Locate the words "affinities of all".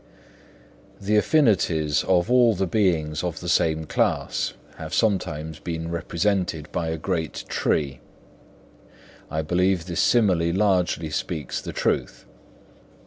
1.15-2.55